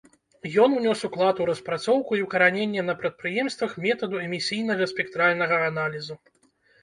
Ён 0.61 0.69
унёс 0.77 0.99
уклад 1.07 1.41
у 1.43 1.45
распрацоўку 1.49 2.11
і 2.19 2.23
ўкараненне 2.27 2.85
на 2.87 2.95
прадпрыемствах 3.03 3.71
метаду 3.85 4.21
эмісійнага 4.25 4.87
спектральнага 4.95 5.61
аналізу. 5.69 6.15